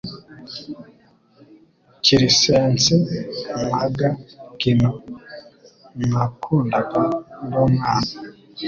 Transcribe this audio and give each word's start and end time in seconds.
Kirisense 2.03 2.95
naga 3.71 4.09
kino 4.59 4.89
nakundaga 6.11 7.01
ndumwana 7.45 8.09